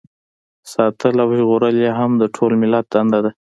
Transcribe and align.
ساتل 0.71 1.15
او 1.23 1.29
ژغورل 1.37 1.75
یې 1.85 1.91
هم 1.99 2.11
د 2.21 2.23
ټول 2.35 2.51
ملت 2.61 2.85
دنده 2.93 3.19
ده. 3.25 3.31